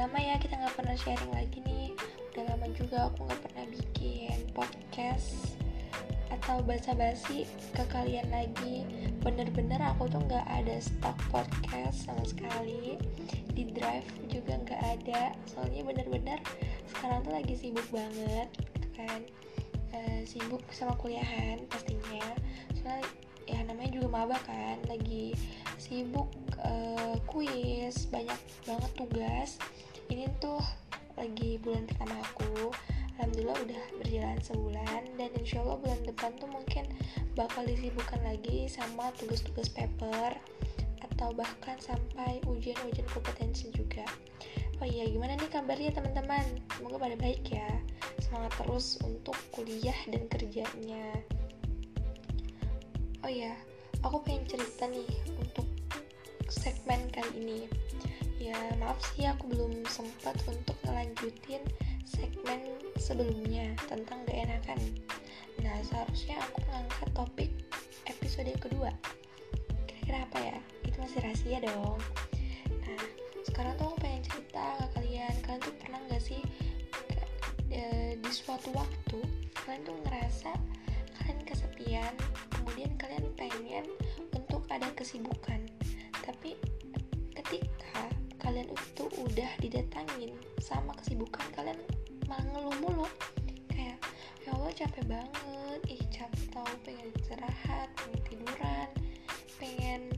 lama 0.00 0.16
ya 0.16 0.40
kita 0.40 0.56
nggak 0.56 0.76
pernah 0.80 0.96
sharing 0.96 1.28
lagi 1.36 1.60
nih. 1.60 1.92
Udah 2.32 2.48
lama 2.48 2.72
juga 2.72 3.12
aku 3.12 3.20
nggak 3.28 3.42
pernah 3.44 3.64
bikin 3.68 4.38
podcast 4.56 5.60
atau 6.32 6.64
basa-basi 6.64 7.44
ke 7.76 7.84
kalian 7.92 8.24
lagi. 8.32 8.88
Bener-bener 9.20 9.76
aku 9.84 10.08
tuh 10.08 10.24
nggak 10.24 10.48
ada 10.48 10.80
stok 10.80 11.20
podcast 11.28 12.08
sama 12.08 12.24
sekali. 12.24 12.96
Di 13.52 13.68
drive 13.76 14.08
juga 14.32 14.56
nggak 14.64 14.80
ada. 14.80 15.36
Soalnya 15.44 15.84
bener-bener 15.84 16.40
sekarang 16.88 17.20
tuh 17.20 17.36
lagi 17.36 17.52
sibuk 17.60 17.84
banget 17.92 18.48
gitu 18.56 18.88
kan. 18.96 19.20
E, 19.92 20.24
sibuk 20.24 20.64
sama 20.72 20.96
kuliahan 20.96 21.60
pastinya. 21.68 22.24
Soalnya 22.72 23.04
ya 23.44 23.60
namanya 23.68 24.00
juga 24.00 24.08
maba 24.08 24.38
kan 24.48 24.78
lagi 24.86 25.34
sibuk 25.74 26.30
uh, 26.62 27.18
kuis 27.26 28.06
banyak 28.06 28.38
banget 28.62 28.92
tugas 28.94 29.58
ini 30.10 30.26
tuh 30.42 30.58
lagi 31.14 31.56
bulan 31.62 31.86
pertama 31.86 32.18
aku. 32.18 32.74
Alhamdulillah 33.16 33.58
udah 33.62 33.82
berjalan 34.02 34.38
sebulan 34.42 35.02
dan 35.14 35.30
insya 35.38 35.62
Allah 35.62 35.78
bulan 35.78 36.00
depan 36.02 36.34
tuh 36.40 36.50
mungkin 36.50 36.84
bakal 37.38 37.62
disibukkan 37.62 38.18
lagi 38.26 38.66
sama 38.66 39.14
tugas-tugas 39.20 39.70
paper 39.70 40.34
atau 41.04 41.30
bahkan 41.36 41.76
sampai 41.78 42.42
ujian-ujian 42.48 43.06
kompetensi 43.12 43.70
juga. 43.70 44.02
Oh 44.80 44.88
iya 44.88 45.06
gimana 45.06 45.36
nih 45.36 45.52
kabarnya 45.52 45.92
teman-teman? 45.94 46.44
Semoga 46.74 46.96
pada 46.96 47.16
baik 47.20 47.44
ya. 47.46 47.70
Semangat 48.24 48.56
terus 48.58 48.98
untuk 49.04 49.36
kuliah 49.52 49.96
dan 50.08 50.26
kerjanya. 50.26 51.06
Oh 53.20 53.30
ya 53.30 53.52
aku 54.00 54.24
pengen 54.24 54.48
cerita 54.48 54.88
nih 54.88 55.06
untuk 55.36 55.68
segmen 56.48 57.04
kali 57.12 57.30
ini 57.36 57.60
ya 58.40 58.56
maaf 58.80 58.96
sih 59.12 59.28
aku 59.28 59.52
belum 59.52 59.84
sempat 59.84 60.40
untuk 60.48 60.74
ngelanjutin 60.88 61.60
segmen 62.08 62.80
sebelumnya 62.96 63.76
tentang 63.84 64.24
gak 64.24 64.48
enakan 64.48 64.80
nah 65.60 65.76
seharusnya 65.84 66.40
aku 66.40 66.64
ngangkat 66.72 67.08
topik 67.12 67.52
episode 68.08 68.52
kedua. 68.60 68.90
Kira-kira 69.86 70.22
apa 70.26 70.38
ya? 70.38 70.58
Itu 70.86 70.96
masih 71.02 71.18
rahasia 71.22 71.58
dong. 71.62 71.98
Nah 72.68 73.02
sekarang 73.46 73.74
tuh 73.78 73.90
aku 73.90 73.96
pengen 74.02 74.22
cerita 74.26 74.64
ke 74.76 74.86
kalian. 74.98 75.34
Kalian 75.42 75.60
tuh 75.62 75.74
pernah 75.78 76.00
gak 76.10 76.22
sih 76.22 76.40
e, 77.70 77.80
di 78.18 78.30
suatu 78.30 78.70
waktu 78.74 79.18
kalian 79.64 79.82
tuh 79.86 79.96
ngerasa 80.06 80.52
kalian 81.20 81.40
kesepian 81.46 82.14
kemudian 82.50 82.90
kalian 82.98 83.26
pengen 83.34 83.86
untuk 84.34 84.62
ada 84.68 84.86
kesibukan. 84.94 85.64
Tapi 86.20 86.54
ketika 87.34 87.79
kalian 88.50 88.66
itu 88.66 89.06
udah 89.22 89.50
didatangin 89.62 90.34
sama 90.58 90.90
kesibukan 90.98 91.46
kalian 91.54 91.78
malah 92.26 92.42
ngeluh 92.50 92.74
mulu. 92.82 93.06
Kayak 93.70 94.02
ya 94.42 94.50
Allah 94.58 94.74
capek 94.74 95.06
banget. 95.06 95.80
Ih 95.86 96.02
capek 96.10 96.50
tau 96.50 96.66
pengen 96.82 97.14
istirahat 97.14 97.86
pengen 97.94 98.20
tiduran 98.26 98.88
pengen 99.62 100.10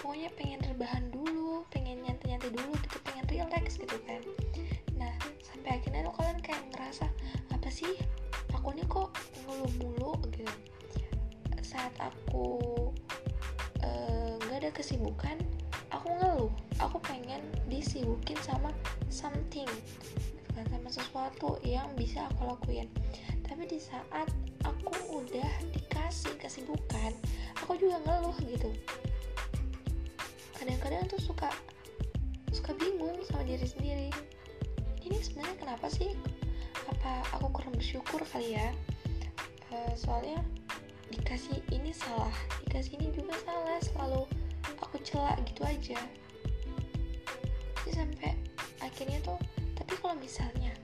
pokoknya 0.00 0.32
pengen 0.32 0.64
rebahan 0.64 1.12
dulu 1.12 1.68
pengen 1.68 2.00
nyantai-nyantai 2.08 2.56
dulu 2.56 2.72
gitu 2.72 2.96
pengen 3.04 3.24
relax 3.28 3.76
gitu 3.76 3.96
kan. 4.08 4.24
Nah 4.96 5.12
sampai 5.44 5.76
akhirnya 5.76 6.08
tuh 6.08 6.16
kalian 6.16 6.40
kayak 6.40 6.64
ngerasa 6.72 7.04
apa 7.52 7.68
sih? 7.68 8.00
Aku 8.56 8.72
nih 8.72 8.88
kok 8.88 9.12
ngeluh 9.44 9.72
mulu 9.76 10.16
gitu. 10.32 10.48
Saat 11.60 11.92
aku 12.00 12.48
nggak 14.40 14.56
uh, 14.56 14.60
ada 14.64 14.72
kesibukan 14.72 15.36
pengen 17.06 17.42
disibukin 17.68 18.36
sama 18.40 18.72
something 19.08 19.68
bukan 20.50 20.64
sama 20.70 20.88
sesuatu 20.90 21.50
yang 21.66 21.90
bisa 21.98 22.26
aku 22.30 22.54
lakuin. 22.54 22.88
Tapi 23.44 23.66
di 23.66 23.78
saat 23.82 24.30
aku 24.62 24.90
udah 25.24 25.50
dikasih 25.74 26.34
kesibukan 26.38 27.12
aku 27.58 27.76
juga 27.76 27.98
ngeluh 28.06 28.36
gitu. 28.46 28.70
Kadang-kadang 30.56 31.04
tuh 31.10 31.20
suka 31.20 31.50
suka 32.54 32.70
bingung 32.78 33.18
sama 33.26 33.42
diri 33.44 33.66
sendiri. 33.66 34.08
Ini 35.04 35.18
sebenarnya 35.20 35.56
kenapa 35.60 35.86
sih? 35.90 36.14
Apa 36.88 37.24
aku 37.36 37.50
kurang 37.50 37.74
bersyukur 37.76 38.22
kali 38.30 38.56
ya? 38.56 38.72
Uh, 39.74 39.92
soalnya 39.98 40.38
dikasih 41.10 41.62
ini 41.70 41.94
salah 41.94 42.32
dikasih 42.66 42.98
ini 42.98 43.14
juga 43.14 43.38
salah 43.46 43.78
selalu 43.78 44.22
aku 44.82 44.96
celak 45.06 45.38
gitu 45.46 45.62
aja 45.62 45.98
sampai 47.94 48.34
akhirnya 48.82 49.22
tuh 49.22 49.38
tapi 49.78 49.94
kalau 50.02 50.18
misalnya 50.18 50.74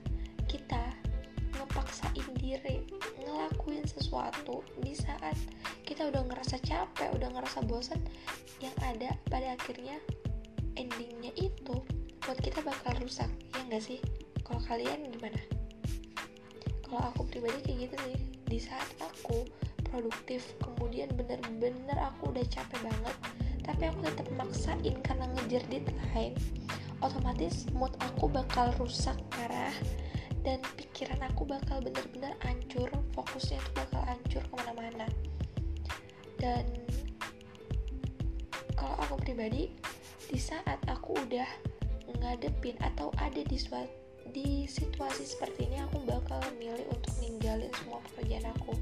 kita 0.47 0.95
ngepaksain 1.59 2.27
diri 2.39 2.87
ngelakuin 3.21 3.83
sesuatu 3.83 4.63
di 4.79 4.95
saat 4.95 5.35
kita 5.83 6.07
udah 6.07 6.23
ngerasa 6.25 6.57
capek 6.63 7.11
udah 7.11 7.29
ngerasa 7.35 7.61
bosan 7.67 7.99
yang 8.63 8.73
ada 8.81 9.13
pada 9.27 9.59
akhirnya 9.59 9.99
endingnya 10.79 11.35
itu 11.35 11.75
buat 12.21 12.37
kita 12.37 12.61
bakal 12.61 12.93
rusak. 13.01 13.27
Ya 13.57 13.61
enggak 13.65 13.83
sih? 13.83 13.99
Kalau 14.45 14.61
kalian 14.63 15.09
gimana? 15.09 15.41
Kalau 16.85 17.01
aku 17.11 17.27
pribadi 17.27 17.59
kayak 17.65 17.77
gitu 17.89 17.95
sih. 18.07 18.17
Di 18.45 18.59
saat 18.61 18.87
aku 19.01 19.47
produktif 19.91 20.55
kemudian 20.63 21.11
bener-bener 21.15 21.97
aku 21.99 22.31
udah 22.31 22.45
capek 22.47 22.79
banget 22.79 23.15
tapi 23.61 23.83
aku 23.91 23.99
tetap 24.07 24.27
maksain 24.39 24.95
karena 25.05 25.27
ngejar 25.37 25.61
deadline 25.69 26.33
otomatis 27.01 27.65
mood 27.73 27.91
aku 27.99 28.29
bakal 28.29 28.69
rusak 28.77 29.17
parah 29.33 29.73
dan 30.41 30.61
pikiran 30.77 31.21
aku 31.29 31.45
bakal 31.45 31.81
bener-bener 31.81 32.33
hancur 32.41 32.89
fokusnya 33.13 33.61
itu 33.61 33.71
bakal 33.77 34.01
hancur 34.05 34.41
ke 34.41 34.53
mana-mana. 34.57 35.07
Dan 36.41 36.65
kalau 38.73 38.97
aku 39.05 39.21
pribadi 39.21 39.69
di 40.25 40.39
saat 40.41 40.81
aku 40.89 41.13
udah 41.13 41.49
ngadepin 42.21 42.77
atau 42.81 43.13
ada 43.21 43.41
di 43.45 43.57
suatu 43.57 44.01
di 44.31 44.63
situasi 44.63 45.27
seperti 45.27 45.67
ini 45.67 45.83
aku 45.83 46.07
bakal 46.07 46.39
milih 46.55 46.87
untuk 46.87 47.11
ninggalin 47.19 47.67
semua 47.75 47.99
pekerjaan 48.09 48.47
aku. 48.55 48.73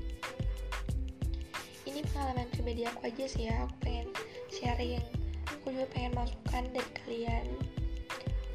Ini 1.90 2.06
pengalaman 2.14 2.48
pribadi 2.54 2.86
aku 2.86 3.10
aja 3.10 3.26
sih 3.26 3.50
ya 3.50 3.66
aku 3.66 3.76
pengen 3.82 4.08
sharing. 4.54 5.02
Aku 5.50 5.74
juga 5.74 5.90
pengen 5.90 6.14
masukan 6.14 6.64
dari 6.70 6.92
kalian 7.02 7.46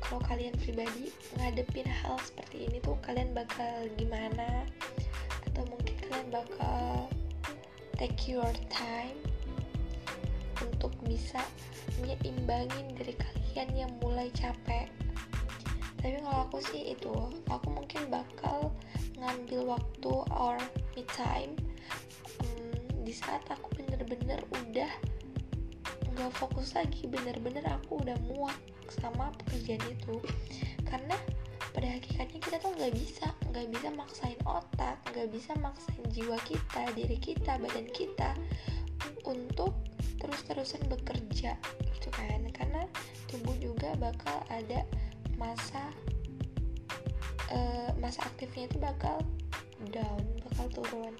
kalau 0.04 0.20
kalian 0.28 0.53
pribadi 0.60 1.09
ngadepin 1.41 1.88
hal 1.88 2.20
seperti 2.20 2.69
ini 2.69 2.76
tuh 2.84 3.00
kalian 3.00 3.32
bakal 3.32 3.88
gimana? 3.97 4.69
Atau 5.48 5.65
mungkin 5.65 5.97
kalian 5.97 6.28
bakal 6.28 7.09
take 7.97 8.28
your 8.28 8.53
time 8.69 9.16
untuk 10.60 10.93
bisa 11.09 11.41
menyeimbangin 12.04 12.93
dari 12.93 13.16
kalian 13.16 13.88
yang 13.88 13.93
mulai 14.04 14.28
capek. 14.37 14.93
Tapi 16.04 16.20
kalau 16.20 16.44
aku 16.53 16.60
sih 16.60 16.93
itu 16.93 17.14
aku 17.48 17.72
mungkin 17.72 18.12
bakal 18.12 18.69
ngambil 19.16 19.81
waktu 19.81 20.12
or 20.37 20.60
me 20.93 21.03
time 21.16 21.56
um, 22.44 22.76
di 23.09 23.12
saat 23.16 23.41
aku 23.48 23.72
bener-bener 23.72 24.44
udah 24.53 24.93
nggak 26.12 26.32
fokus 26.37 26.76
lagi 26.76 27.09
bener-bener 27.09 27.64
aku 27.64 28.04
udah 28.04 28.14
muak 28.28 28.54
sama 28.93 29.33
pekerjaan 29.45 29.83
itu. 29.89 30.21
Karena 30.84 31.17
pada 31.75 31.89
hakikatnya 31.91 32.39
kita 32.39 32.56
tuh 32.62 32.71
nggak 32.78 32.95
bisa 32.95 33.27
nggak 33.50 33.67
bisa 33.75 33.89
maksain 33.99 34.39
otak 34.47 34.95
nggak 35.11 35.27
bisa 35.34 35.59
maksain 35.59 36.03
jiwa 36.15 36.39
kita 36.47 36.87
diri 36.94 37.19
kita 37.19 37.59
badan 37.59 37.91
kita 37.91 38.31
untuk 39.26 39.75
terus-terusan 40.23 40.87
bekerja 40.87 41.58
gitu 41.91 42.08
kan. 42.14 42.41
Karena 42.55 42.87
tubuh 43.26 43.58
juga 43.58 43.94
bakal 43.99 44.38
ada 44.50 44.87
masa 45.35 45.91
uh, 47.50 47.91
masa 47.99 48.23
aktifnya 48.23 48.70
itu 48.70 48.79
bakal 48.79 49.19
down 49.91 50.23
bakal 50.47 50.67
turun. 50.82 51.14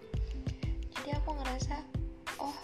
Jadi 0.94 1.11
aku 1.19 1.35
ngerasa 1.35 1.83
oh 2.38 2.56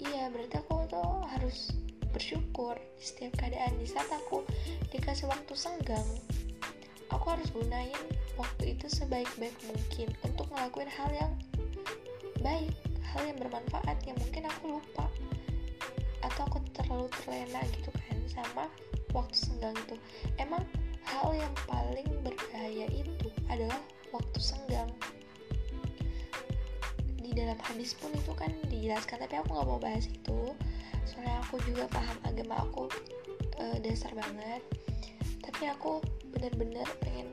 iya 0.00 0.28
berarti 0.28 0.60
aku 0.60 0.84
tuh 0.88 1.24
harus 1.32 1.72
bersyukur. 2.10 2.76
Di 2.98 3.04
setiap 3.04 3.40
keadaan 3.40 3.78
di 3.80 3.86
saat 3.86 4.08
aku 4.12 4.44
dikasih 4.92 5.30
waktu 5.30 5.54
senggang 5.56 6.06
aku 7.10 7.26
harus 7.36 7.50
gunain 7.50 7.98
waktu 8.38 8.78
itu 8.78 8.86
sebaik-baik 8.86 9.54
mungkin 9.66 10.08
untuk 10.24 10.46
ngelakuin 10.54 10.88
hal 10.88 11.10
yang 11.12 11.32
baik 12.40 12.72
hal 13.02 13.22
yang 13.26 13.36
bermanfaat 13.36 13.98
yang 14.06 14.16
mungkin 14.22 14.46
aku 14.46 14.78
lupa 14.78 15.10
atau 16.22 16.46
aku 16.46 16.62
terlalu 16.72 17.10
terlena 17.20 17.60
gitu 17.74 17.90
kan 17.90 18.16
sama 18.30 18.64
waktu 19.10 19.34
senggang 19.34 19.74
itu. 19.74 19.98
Emang 20.38 20.62
hal 21.02 21.34
yang 21.34 21.52
paling 21.66 22.06
berbahaya 22.22 22.86
itu 22.88 23.28
adalah 23.50 23.80
waktu 24.14 24.38
senggang. 24.38 24.90
Di 27.18 27.30
dalam 27.34 27.58
hadis 27.66 27.98
pun 27.98 28.14
itu 28.14 28.32
kan 28.36 28.52
dijelaskan 28.70 29.26
tapi 29.26 29.34
aku 29.42 29.48
nggak 29.58 29.68
mau 29.68 29.80
bahas 29.82 30.06
itu 30.06 30.54
soalnya 31.08 31.40
aku 31.44 31.56
juga 31.66 31.84
paham 31.90 32.18
agama 32.26 32.62
aku 32.64 32.88
e, 33.60 33.64
dasar 33.84 34.12
banget. 34.16 34.62
Tapi 35.40 35.62
aku 35.68 36.00
bener-bener 36.32 36.86
pengen 37.02 37.28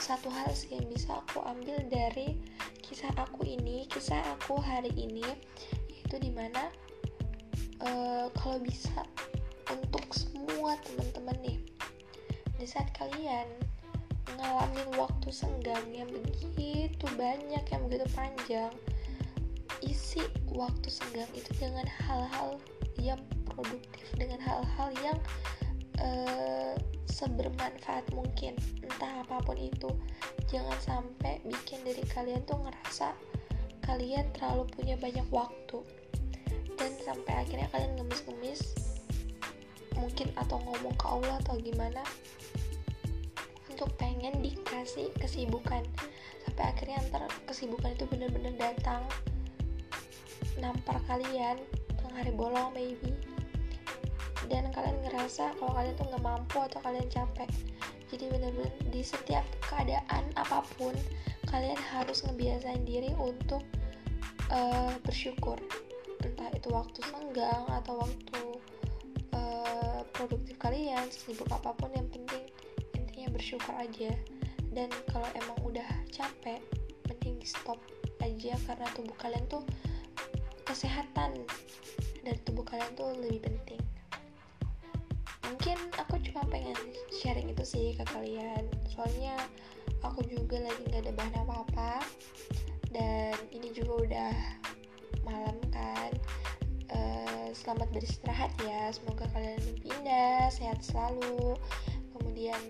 satu 0.00 0.32
hal 0.32 0.48
sih 0.56 0.74
yang 0.74 0.88
bisa 0.90 1.20
aku 1.22 1.44
ambil 1.44 1.76
dari 1.86 2.40
kisah 2.80 3.12
aku 3.14 3.46
ini 3.46 3.86
kisah 3.86 4.18
aku 4.34 4.58
hari 4.58 4.90
ini 4.98 5.22
yaitu 5.86 6.18
di 6.18 6.34
mana 6.34 6.72
uh, 7.84 8.26
kalau 8.34 8.58
bisa 8.58 9.06
untuk 9.70 10.02
semua 10.10 10.74
teman-teman 10.82 11.38
nih 11.44 11.58
di 12.58 12.66
saat 12.66 12.90
kalian 12.98 13.46
ngalamin 14.34 14.88
waktu 14.98 15.28
senggang 15.30 15.84
yang 15.94 16.10
begitu 16.10 17.06
banyak 17.14 17.62
yang 17.62 17.82
begitu 17.86 18.06
panjang 18.10 18.72
isi 19.84 20.24
waktu 20.60 20.92
senggang 20.92 21.32
itu 21.32 21.48
dengan 21.56 21.88
hal-hal 22.04 22.60
yang 23.00 23.20
produktif 23.48 24.04
dengan 24.20 24.36
hal-hal 24.44 24.92
yang 25.00 25.18
uh, 26.04 26.76
sebermanfaat 27.08 28.04
mungkin. 28.12 28.60
Entah 28.84 29.24
apa 29.24 29.40
pun 29.40 29.56
itu 29.56 29.88
jangan 30.52 30.76
sampai 30.84 31.40
bikin 31.48 31.80
diri 31.88 32.04
kalian 32.12 32.44
tuh 32.44 32.60
ngerasa 32.60 33.16
kalian 33.88 34.28
terlalu 34.36 34.68
punya 34.76 34.94
banyak 35.00 35.24
waktu. 35.32 35.80
Dan 36.76 36.92
sampai 37.00 37.44
akhirnya 37.44 37.68
kalian 37.72 37.96
ngemis-ngemis 37.96 38.76
mungkin 39.96 40.32
atau 40.36 40.56
ngomong 40.64 40.96
ke 40.96 41.06
Allah 41.08 41.36
atau 41.44 41.60
gimana 41.60 42.00
untuk 43.68 43.92
pengen 43.96 44.44
dikasih 44.44 45.12
kesibukan. 45.16 45.84
Sampai 46.44 46.64
akhirnya 46.72 47.00
antar 47.00 47.28
kesibukan 47.44 47.92
itu 47.92 48.04
bener-bener 48.08 48.56
datang 48.56 49.04
nampar 50.58 50.98
kalian 51.06 51.60
tengah 51.94 52.16
hari 52.26 52.32
bolong 52.34 52.74
maybe 52.74 53.14
dan 54.50 54.66
kalian 54.74 54.98
ngerasa 55.06 55.54
kalau 55.60 55.72
kalian 55.78 55.94
tuh 55.94 56.06
nggak 56.10 56.24
mampu 56.26 56.58
atau 56.58 56.82
kalian 56.82 57.06
capek. 57.06 57.50
Jadi 58.10 58.26
bener-bener 58.26 58.74
di 58.90 59.06
setiap 59.06 59.46
keadaan 59.62 60.26
apa 60.34 60.66
pun 60.74 60.90
kalian 61.46 61.78
harus 61.78 62.26
ngebiasain 62.26 62.82
diri 62.82 63.14
untuk 63.14 63.62
uh, 64.50 64.90
bersyukur. 65.06 65.54
Entah 66.26 66.50
itu 66.50 66.68
waktu 66.74 66.98
senggang 67.06 67.64
atau 67.70 68.02
waktu 68.02 68.42
uh, 69.38 70.02
produktif 70.10 70.58
kalian 70.58 71.06
sibuk 71.14 71.46
apa 71.54 71.70
pun 71.78 71.94
yang 71.94 72.10
penting 72.10 72.50
intinya 72.98 73.30
bersyukur 73.30 73.72
aja. 73.78 74.10
Dan 74.74 74.90
kalau 75.10 75.30
emang 75.38 75.58
udah 75.62 75.86
capek 76.10 76.58
mending 77.06 77.38
di 77.38 77.46
stop 77.46 77.78
aja 78.22 78.54
karena 78.66 78.86
tubuh 78.94 79.14
kalian 79.18 79.46
tuh 79.46 79.62
kesehatan 80.64 81.44
dari 82.24 82.38
tubuh 82.44 82.64
kalian 82.64 82.92
tuh 82.96 83.12
lebih 83.20 83.44
penting. 83.48 83.82
Mungkin 85.50 85.78
aku 85.98 86.16
cuma 86.30 86.46
pengen 86.48 86.76
sharing 87.10 87.50
itu 87.52 87.64
sih 87.66 87.86
ke 87.96 88.04
kalian. 88.08 88.64
Soalnya 88.88 89.36
aku 90.00 90.24
juga 90.24 90.60
lagi 90.62 90.80
nggak 90.88 91.02
ada 91.08 91.12
bahan 91.16 91.36
apa-apa 91.44 91.92
dan 92.90 93.36
ini 93.52 93.68
juga 93.74 93.92
udah 94.08 94.34
malam 95.26 95.56
kan. 95.74 96.12
Uh, 96.90 97.48
selamat 97.54 97.88
beristirahat 97.94 98.50
ya. 98.64 98.90
Semoga 98.90 99.26
kalian 99.36 99.60
pindah 99.82 100.48
sehat 100.48 100.80
selalu. 100.82 101.58
Kemudian 102.16 102.60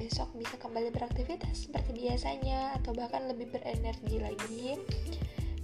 besok 0.00 0.32
bisa 0.32 0.56
kembali 0.56 0.88
beraktivitas 0.96 1.68
seperti 1.68 2.08
biasanya 2.08 2.80
atau 2.80 2.96
bahkan 2.96 3.28
lebih 3.28 3.52
berenergi 3.52 4.16
lagi 4.16 4.80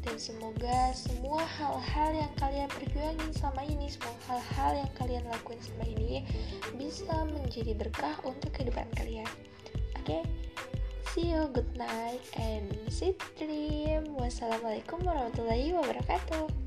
dan 0.07 0.17
semoga 0.23 0.95
semua 0.95 1.43
hal-hal 1.43 2.15
yang 2.15 2.33
kalian 2.39 2.71
perjuangin 2.71 3.31
sama 3.35 3.67
ini 3.67 3.91
semua 3.91 4.15
hal-hal 4.31 4.87
yang 4.87 4.91
kalian 4.95 5.25
lakuin 5.27 5.59
sama 5.59 5.83
ini 5.91 6.23
bisa 6.79 7.27
menjadi 7.27 7.75
berkah 7.75 8.15
untuk 8.23 8.55
kehidupan 8.55 8.87
kalian. 8.95 9.27
Oke? 9.99 10.23
Okay? 10.23 10.23
see 11.17 11.33
you 11.33 11.49
good 11.51 11.73
night 11.81 12.21
and 12.37 12.69
sweet 12.93 13.17
dream. 13.41 14.05
Wassalamualaikum 14.21 15.01
warahmatullahi 15.01 15.73
wabarakatuh 15.73 16.66